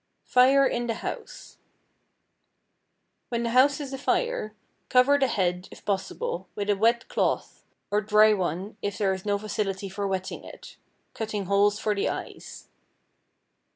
=Fire 0.25 0.65
in 0.65 0.87
the 0.87 0.95
House.= 0.95 1.59
When 3.29 3.43
the 3.43 3.51
house 3.51 3.79
is 3.79 3.93
afire 3.93 4.55
cover 4.89 5.19
the 5.19 5.27
head, 5.27 5.67
if 5.69 5.85
possible, 5.85 6.47
with 6.55 6.71
a 6.71 6.75
wet 6.75 7.07
cloth, 7.07 7.63
or 7.91 8.01
dry 8.01 8.33
one 8.33 8.77
if 8.81 8.97
there 8.97 9.13
is 9.13 9.27
no 9.27 9.37
facility 9.37 9.89
for 9.89 10.07
wetting 10.07 10.43
it, 10.43 10.77
cutting 11.13 11.45
holes 11.45 11.77
for 11.77 11.93
the 11.93 12.09
eyes. 12.09 12.67